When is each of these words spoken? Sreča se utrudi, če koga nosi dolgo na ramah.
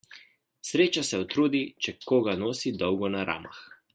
Sreča 0.69 1.03
se 1.09 1.19
utrudi, 1.25 1.61
če 1.87 1.95
koga 2.13 2.35
nosi 2.47 2.75
dolgo 2.83 3.15
na 3.19 3.27
ramah. 3.33 3.63